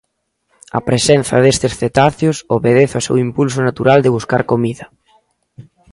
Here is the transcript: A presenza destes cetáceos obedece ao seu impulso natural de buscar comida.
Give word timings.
A 0.77 0.79
presenza 0.87 1.35
destes 1.45 1.73
cetáceos 1.81 2.37
obedece 2.57 2.95
ao 2.97 3.05
seu 3.07 3.15
impulso 3.25 3.59
natural 3.67 3.99
de 4.01 4.13
buscar 4.17 4.41
comida. 4.51 4.85